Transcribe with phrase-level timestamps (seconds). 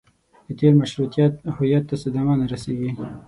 [0.47, 2.91] د تېر مشروطیت هویت ته صدمه نه رسېږي.